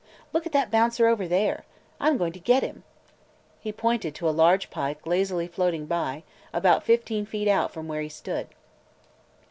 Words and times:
Look 0.33 0.47
at 0.47 0.51
that 0.53 0.71
bouncer 0.71 1.05
over 1.05 1.27
there! 1.27 1.63
I 1.99 2.07
'm 2.07 2.17
going 2.17 2.33
to 2.33 2.39
get 2.39 2.63
him!" 2.63 2.81
He 3.59 3.71
pointed 3.71 4.15
to 4.15 4.27
a 4.27 4.31
large 4.33 4.71
pike 4.71 5.05
lazily 5.05 5.45
floating 5.47 5.85
by, 5.85 6.23
about 6.51 6.83
fifteen 6.83 7.23
feet 7.23 7.47
out 7.47 7.69
from 7.69 7.87
where 7.87 8.01
he 8.01 8.09
stood. 8.09 8.47